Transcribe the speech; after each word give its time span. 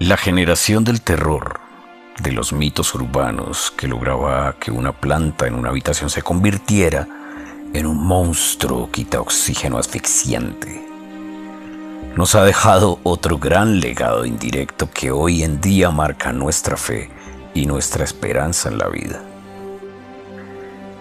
La 0.00 0.16
generación 0.16 0.84
del 0.84 1.00
terror, 1.00 1.58
de 2.22 2.30
los 2.30 2.52
mitos 2.52 2.94
urbanos 2.94 3.72
que 3.76 3.88
lograba 3.88 4.54
que 4.60 4.70
una 4.70 4.92
planta 4.92 5.48
en 5.48 5.54
una 5.54 5.70
habitación 5.70 6.08
se 6.08 6.22
convirtiera 6.22 7.08
en 7.74 7.84
un 7.84 8.06
monstruo 8.06 8.92
quita 8.92 9.20
oxígeno 9.20 9.76
asfixiante. 9.76 10.86
Nos 12.14 12.36
ha 12.36 12.44
dejado 12.44 13.00
otro 13.02 13.38
gran 13.38 13.80
legado 13.80 14.24
indirecto 14.24 14.88
que 14.88 15.10
hoy 15.10 15.42
en 15.42 15.60
día 15.60 15.90
marca 15.90 16.32
nuestra 16.32 16.76
fe 16.76 17.10
y 17.52 17.66
nuestra 17.66 18.04
esperanza 18.04 18.68
en 18.68 18.78
la 18.78 18.86
vida. 18.86 19.20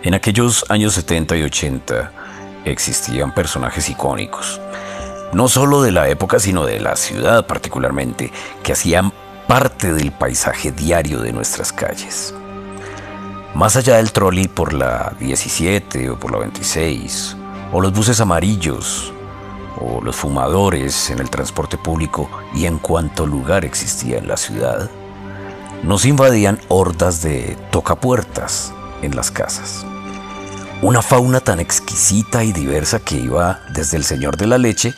En 0.02 0.16
aquellos 0.16 0.66
años 0.70 0.96
70 0.96 1.38
y 1.38 1.44
80 1.44 2.12
existían 2.66 3.32
personajes 3.36 3.90
icónicos, 3.90 4.60
no 5.34 5.48
solo 5.48 5.82
de 5.82 5.92
la 5.92 6.10
época, 6.10 6.40
sino 6.40 6.66
de 6.66 6.80
la 6.80 6.96
ciudad 6.96 7.46
particularmente, 7.46 8.32
que 8.64 8.74
hacían 8.74 9.12
parte 9.48 9.94
del 9.94 10.12
paisaje 10.12 10.72
diario 10.72 11.22
de 11.22 11.32
nuestras 11.32 11.72
calles. 11.72 12.34
Más 13.56 13.76
allá 13.76 13.98
del 13.98 14.12
trolley 14.12 14.48
por 14.48 14.74
la 14.74 15.14
17 15.20 16.10
o 16.10 16.20
por 16.20 16.32
la 16.32 16.40
26, 16.40 17.36
o 17.72 17.82
los 17.82 17.94
buses 17.94 18.20
amarillos, 18.20 19.14
o 19.80 20.02
los 20.02 20.16
fumadores 20.16 21.10
en 21.10 21.20
el 21.20 21.30
transporte 21.30 21.78
público 21.78 22.30
y 22.54 22.66
en 22.66 22.78
cuanto 22.78 23.26
lugar 23.26 23.66
existía 23.66 24.18
en 24.18 24.28
la 24.28 24.38
ciudad, 24.38 24.90
nos 25.84 26.06
invadían 26.06 26.60
hordas 26.68 27.22
de 27.22 27.58
tocapuertas 27.72 28.74
en 29.02 29.16
las 29.16 29.32
casas. 29.32 29.86
Una 30.82 31.02
fauna 31.02 31.40
tan 31.40 31.60
exquisita 31.60 32.44
y 32.44 32.52
diversa 32.52 33.00
que 33.00 33.16
iba 33.16 33.62
desde 33.70 33.98
el 33.98 34.04
señor 34.04 34.38
de 34.38 34.48
la 34.48 34.58
leche 34.58 34.94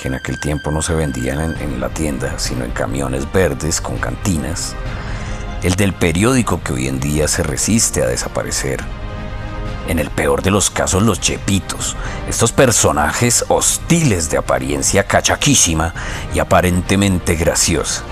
que 0.00 0.08
en 0.08 0.14
aquel 0.14 0.40
tiempo 0.40 0.70
no 0.70 0.80
se 0.80 0.94
vendían 0.94 1.54
en, 1.60 1.78
la 1.78 1.90
tienda, 1.90 2.38
sino 2.38 2.64
en 2.64 2.70
camiones 2.70 3.30
verdes 3.30 3.82
con 3.82 3.98
cantinas, 3.98 4.74
el 5.62 5.74
del 5.74 5.92
periódico 5.92 6.62
que 6.62 6.72
hoy 6.72 6.88
en 6.88 7.00
día 7.00 7.28
se 7.28 7.42
resiste 7.42 8.02
a 8.02 8.06
desaparecer, 8.06 8.80
en 9.88 9.98
el 9.98 10.08
peor 10.08 10.42
de 10.42 10.50
los 10.50 10.70
casos 10.70 11.02
los 11.02 11.20
chepitos, 11.20 11.96
estos 12.26 12.50
personajes 12.50 13.44
hostiles 13.48 14.30
de 14.30 14.38
apariencia 14.38 15.06
cachaquísima 15.06 15.92
y 16.34 16.38
aparentemente 16.38 17.34
graciosa, 17.34 18.02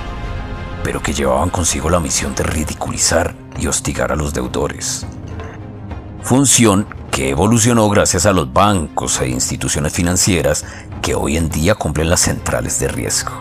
pero 0.84 1.02
que 1.02 1.14
llevaban 1.14 1.48
consigo 1.48 1.88
la 1.88 2.00
misión 2.00 2.34
de 2.34 2.42
ridiculizar 2.42 3.34
y 3.58 3.66
hostigar 3.66 4.12
a 4.12 4.16
los 4.16 4.34
deudores. 4.34 5.06
Función 6.22 6.86
que 7.10 7.30
evolucionó 7.30 7.88
gracias 7.88 8.26
a 8.26 8.32
los 8.32 8.52
bancos 8.52 9.20
e 9.22 9.28
instituciones 9.28 9.94
financieras 9.94 10.64
que 11.00 11.14
hoy 11.14 11.36
en 11.36 11.48
día 11.48 11.74
cumplen 11.74 12.10
las 12.10 12.20
centrales 12.20 12.78
de 12.78 12.88
riesgo. 12.88 13.32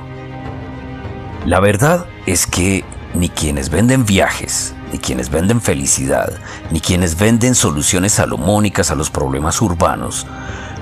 La 1.45 1.59
verdad 1.59 2.05
es 2.25 2.45
que 2.45 2.83
ni 3.13 3.29
quienes 3.29 3.69
venden 3.69 4.05
viajes, 4.05 4.73
ni 4.91 4.99
quienes 4.99 5.29
venden 5.29 5.61
felicidad, 5.61 6.31
ni 6.71 6.81
quienes 6.81 7.17
venden 7.17 7.55
soluciones 7.55 8.13
salomónicas 8.13 8.91
a 8.91 8.95
los 8.95 9.09
problemas 9.09 9.61
urbanos, 9.61 10.27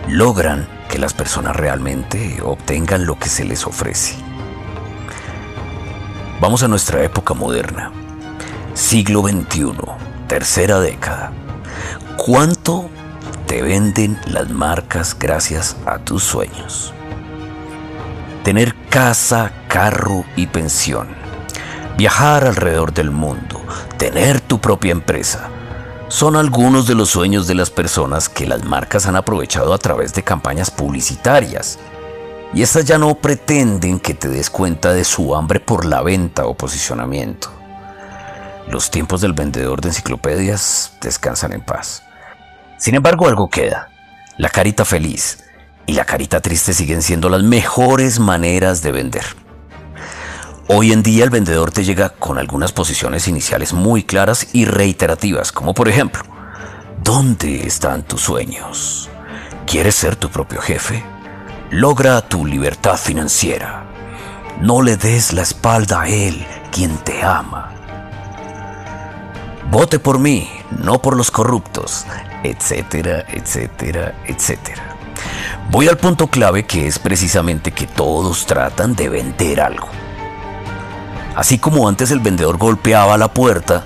logran 0.07 0.67
que 0.89 0.99
las 0.99 1.13
personas 1.13 1.55
realmente 1.55 2.41
obtengan 2.43 3.05
lo 3.05 3.17
que 3.17 3.29
se 3.29 3.45
les 3.45 3.65
ofrece. 3.65 4.15
Vamos 6.39 6.63
a 6.63 6.67
nuestra 6.67 7.03
época 7.03 7.33
moderna, 7.33 7.91
siglo 8.73 9.21
XXI, 9.21 9.71
tercera 10.27 10.79
década. 10.79 11.31
¿Cuánto 12.17 12.89
te 13.47 13.61
venden 13.61 14.19
las 14.27 14.49
marcas 14.49 15.15
gracias 15.17 15.75
a 15.85 15.99
tus 15.99 16.23
sueños? 16.23 16.93
Tener 18.43 18.75
casa, 18.89 19.51
carro 19.67 20.25
y 20.35 20.47
pensión. 20.47 21.07
Viajar 21.97 22.45
alrededor 22.45 22.93
del 22.93 23.11
mundo. 23.11 23.61
Tener 23.97 24.41
tu 24.41 24.59
propia 24.59 24.91
empresa. 24.91 25.49
Son 26.07 26.35
algunos 26.35 26.87
de 26.87 26.95
los 26.95 27.09
sueños 27.09 27.47
de 27.47 27.55
las 27.55 27.69
personas 27.69 28.29
que 28.29 28.45
las 28.45 28.63
marcas 28.63 29.07
han 29.07 29.15
aprovechado 29.15 29.73
a 29.73 29.77
través 29.77 30.13
de 30.13 30.23
campañas 30.23 30.69
publicitarias. 30.69 31.79
Y 32.53 32.61
estas 32.61 32.85
ya 32.85 32.97
no 32.97 33.15
pretenden 33.15 33.99
que 33.99 34.13
te 34.13 34.27
des 34.27 34.49
cuenta 34.49 34.93
de 34.93 35.03
su 35.03 35.35
hambre 35.35 35.59
por 35.59 35.85
la 35.85 36.01
venta 36.01 36.45
o 36.45 36.55
posicionamiento. 36.55 37.49
Los 38.67 38.91
tiempos 38.91 39.21
del 39.21 39.33
vendedor 39.33 39.81
de 39.81 39.89
enciclopedias 39.89 40.93
descansan 41.01 41.53
en 41.53 41.61
paz. 41.61 42.03
Sin 42.85 42.93
embargo, 42.93 43.27
algo 43.27 43.49
queda. 43.49 43.89
La 44.37 44.49
carita 44.49 44.85
feliz 44.85 45.39
y 45.87 45.93
la 45.93 46.05
carita 46.05 46.39
triste 46.39 46.71
siguen 46.71 47.01
siendo 47.01 47.29
las 47.29 47.41
mejores 47.41 48.19
maneras 48.19 48.83
de 48.83 48.91
vender. 48.91 49.25
Hoy 50.67 50.91
en 50.91 51.01
día 51.01 51.23
el 51.23 51.31
vendedor 51.31 51.71
te 51.71 51.83
llega 51.83 52.09
con 52.09 52.37
algunas 52.37 52.73
posiciones 52.73 53.27
iniciales 53.27 53.73
muy 53.73 54.03
claras 54.03 54.49
y 54.53 54.65
reiterativas, 54.65 55.51
como 55.51 55.73
por 55.73 55.89
ejemplo, 55.89 56.21
¿dónde 57.03 57.65
están 57.65 58.03
tus 58.03 58.21
sueños? 58.21 59.09
¿Quieres 59.65 59.95
ser 59.95 60.15
tu 60.15 60.29
propio 60.29 60.61
jefe? 60.61 61.03
Logra 61.71 62.21
tu 62.21 62.45
libertad 62.45 62.97
financiera. 62.97 63.83
No 64.61 64.83
le 64.83 64.95
des 64.95 65.33
la 65.33 65.41
espalda 65.41 66.01
a 66.01 66.07
él, 66.07 66.45
quien 66.71 66.95
te 66.99 67.23
ama. 67.23 67.71
Vote 69.71 69.97
por 69.97 70.19
mí, 70.19 70.47
no 70.71 71.01
por 71.01 71.15
los 71.15 71.31
corruptos, 71.31 72.05
etcétera, 72.43 73.25
etcétera, 73.29 74.13
etcétera. 74.25 74.95
Voy 75.71 75.87
al 75.87 75.97
punto 75.97 76.27
clave 76.27 76.65
que 76.65 76.87
es 76.87 76.99
precisamente 76.99 77.71
que 77.71 77.87
todos 77.87 78.45
tratan 78.45 78.95
de 78.95 79.09
vender 79.09 79.61
algo. 79.61 79.87
Así 81.35 81.57
como 81.57 81.87
antes 81.87 82.11
el 82.11 82.19
vendedor 82.19 82.57
golpeaba 82.57 83.17
la 83.17 83.27
puerta, 83.27 83.83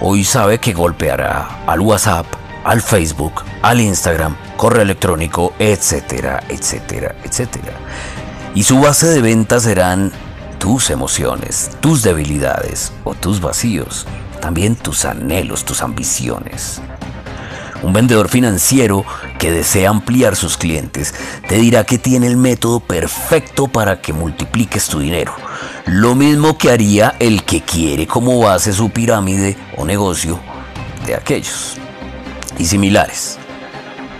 hoy 0.00 0.24
sabe 0.24 0.58
que 0.58 0.72
golpeará 0.72 1.62
al 1.66 1.80
WhatsApp, 1.80 2.26
al 2.64 2.80
Facebook, 2.80 3.42
al 3.62 3.80
Instagram, 3.80 4.36
correo 4.56 4.82
electrónico, 4.82 5.52
etcétera, 5.58 6.42
etcétera, 6.48 7.14
etcétera. 7.24 7.72
Y 8.54 8.62
su 8.64 8.80
base 8.80 9.08
de 9.08 9.20
ventas 9.20 9.64
serán 9.64 10.12
tus 10.58 10.90
emociones, 10.90 11.70
tus 11.80 12.02
debilidades 12.02 12.92
o 13.02 13.14
tus 13.14 13.40
vacíos 13.40 14.06
también 14.42 14.74
tus 14.74 15.04
anhelos, 15.04 15.64
tus 15.64 15.82
ambiciones. 15.82 16.82
Un 17.84 17.92
vendedor 17.92 18.28
financiero 18.28 19.04
que 19.38 19.52
desea 19.52 19.88
ampliar 19.88 20.34
sus 20.34 20.56
clientes 20.56 21.14
te 21.48 21.56
dirá 21.56 21.84
que 21.84 21.96
tiene 21.96 22.26
el 22.26 22.36
método 22.36 22.80
perfecto 22.80 23.68
para 23.68 24.02
que 24.02 24.12
multipliques 24.12 24.88
tu 24.88 24.98
dinero. 24.98 25.32
Lo 25.86 26.16
mismo 26.16 26.58
que 26.58 26.70
haría 26.70 27.14
el 27.20 27.44
que 27.44 27.60
quiere 27.60 28.08
como 28.08 28.40
base 28.40 28.72
su 28.72 28.90
pirámide 28.90 29.56
o 29.76 29.84
negocio 29.84 30.40
de 31.06 31.14
aquellos. 31.14 31.76
Y 32.58 32.66
similares, 32.66 33.38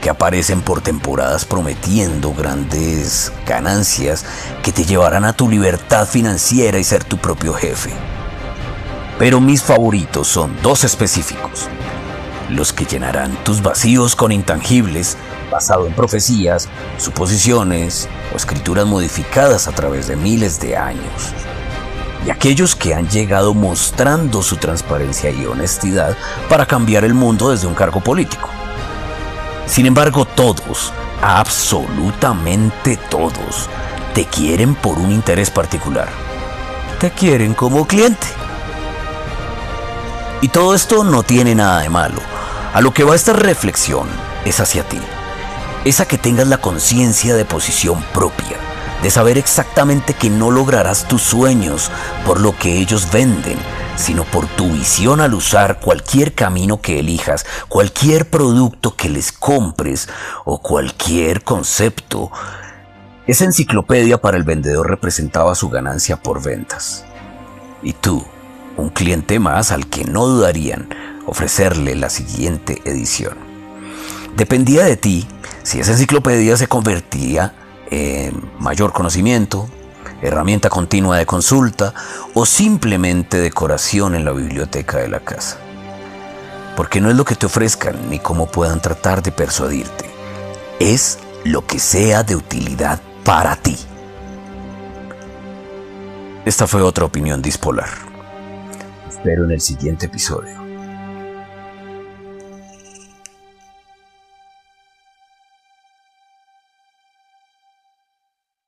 que 0.01 0.09
aparecen 0.09 0.63
por 0.63 0.83
temporadas 0.83 1.45
prometiendo 1.45 2.33
grandes 2.33 3.33
ganancias 3.45 4.25
que 4.63 4.71
te 4.71 4.85
llevarán 4.85 5.25
a 5.25 5.33
tu 5.33 5.49
libertad 5.49 6.07
financiera 6.07 6.79
y 6.79 6.85
ser 6.85 7.03
tu 7.03 7.19
propio 7.19 7.55
jefe. 7.55 7.91
Pero 9.23 9.41
mis 9.41 9.63
favoritos 9.63 10.27
son 10.27 10.53
dos 10.65 10.83
específicos. 10.83 11.69
Los 12.51 12.73
que 12.73 12.87
llenarán 12.87 13.37
tus 13.45 13.63
vacíos 13.63 14.17
con 14.17 14.33
intangibles, 14.33 15.17
basado 15.49 15.87
en 15.87 15.95
profecías, 15.95 16.69
suposiciones 16.99 18.09
o 18.35 18.37
escrituras 18.37 18.85
modificadas 18.85 19.69
a 19.69 19.71
través 19.71 20.09
de 20.09 20.17
miles 20.17 20.59
de 20.59 20.77
años. 20.77 21.35
Y 22.27 22.31
aquellos 22.31 22.75
que 22.75 22.95
han 22.95 23.09
llegado 23.11 23.55
mostrando 23.55 24.43
su 24.43 24.57
transparencia 24.57 25.31
y 25.31 25.47
honestidad 25.47 26.17
para 26.49 26.67
cambiar 26.67 27.05
el 27.05 27.15
mundo 27.15 27.51
desde 27.51 27.69
un 27.69 27.75
cargo 27.75 28.01
político. 28.01 28.49
Sin 29.67 29.87
embargo, 29.87 30.25
todos, 30.25 30.93
absolutamente 31.23 32.97
todos, 33.09 33.71
te 34.15 34.25
quieren 34.25 34.75
por 34.75 34.99
un 34.99 35.13
interés 35.13 35.49
particular. 35.49 36.09
Te 36.99 37.13
quieren 37.13 37.55
como 37.55 37.87
cliente. 37.87 38.42
Y 40.43 40.49
todo 40.49 40.75
esto 40.75 41.05
no 41.05 41.23
tiene 41.23 41.55
nada 41.55 41.83
de 41.83 41.89
malo. 41.89 42.21
A 42.75 42.81
lo 42.81 42.93
que 42.93 43.05
va 43.05 43.15
esta 43.15 43.33
reflexión 43.33 44.09
es 44.45 44.59
hacia 44.59 44.83
ti. 44.83 44.99
Es 45.85 46.01
a 46.01 46.07
que 46.07 46.19
tengas 46.19 46.49
la 46.49 46.59
conciencia 46.59 47.37
de 47.37 47.45
posición 47.45 48.05
propia, 48.13 48.57
de 49.05 49.11
saber 49.13 49.39
exactamente 49.39 50.15
que 50.15 50.31
no 50.31 50.51
lograrás 50.51 51.07
tus 51.07 51.23
sueños 51.23 51.93
por 52.27 52.41
lo 52.41 52.59
que 52.59 52.79
ellos 52.79 53.09
venden, 53.13 53.57
sino 53.95 54.25
por 54.25 54.49
tu 54.49 54.69
visión 54.73 55.21
al 55.21 55.35
usar 55.35 55.79
cualquier 55.79 56.35
camino 56.35 56.81
que 56.81 56.99
elijas, 56.99 57.47
cualquier 57.69 58.29
producto 58.29 58.97
que 58.97 59.09
les 59.09 59.31
compres 59.31 60.09
o 60.45 60.61
cualquier 60.61 61.45
concepto. 61.45 62.33
Esa 63.29 63.45
enciclopedia 63.45 64.21
para 64.21 64.39
el 64.39 64.43
vendedor 64.43 64.91
representaba 64.91 65.55
su 65.55 65.69
ganancia 65.69 66.17
por 66.17 66.43
ventas. 66.43 67.05
Y 67.81 67.93
tú, 67.93 68.27
un 68.77 68.91
cliente 68.91 69.39
más 69.39 69.73
al 69.73 69.87
que 69.87 70.05
no 70.05 70.27
dudarían 70.27 70.89
ofrecerle 71.27 71.95
la 71.95 72.11
siguiente 72.11 72.81
edición. 72.85 73.37
Dependía 74.37 74.85
de 74.85 74.97
ti 74.97 75.27
si 75.63 75.81
esa 75.81 75.93
enciclopedia 75.93 76.57
se 76.57 76.67
convertía 76.67 77.55
en 77.91 78.51
mayor 78.59 78.93
conocimiento, 78.93 79.69
herramienta 80.23 80.69
continua 80.69 81.19
de 81.19 81.27
consulta 81.27 81.95
o 82.35 82.47
simplemente 82.47 83.39
decoración 83.39 84.15
en 84.15 84.25
la 84.25 84.33
biblioteca 84.33 84.99
de 84.99 85.09
la 85.09 85.21
casa. 85.21 85.59
Porque 86.77 87.01
no 87.01 87.11
es 87.11 87.17
lo 87.17 87.25
que 87.25 87.35
te 87.35 87.47
ofrezcan 87.47 88.09
ni 88.09 88.19
cómo 88.19 88.47
puedan 88.47 88.81
tratar 88.81 89.23
de 89.23 89.31
persuadirte, 89.31 90.07
es 90.81 91.19
lo 91.45 91.67
que 91.67 91.79
sea 91.79 92.23
de 92.23 92.35
utilidad 92.35 93.01
para 93.25 93.57
ti. 93.57 93.77
Esta 96.45 96.67
fue 96.67 96.83
otra 96.83 97.05
opinión 97.05 97.41
dispolar. 97.41 98.12
Espero 99.23 99.45
en 99.45 99.53
el 99.53 99.61
siguiente 99.61 100.07
episodio. 100.07 100.62